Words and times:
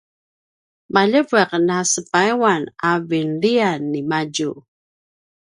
“maljeveq 0.93 1.51
na 1.67 1.77
sepayuan” 1.91 2.63
a 2.89 2.91
vinlian 3.09 3.81
nimadju 3.91 4.51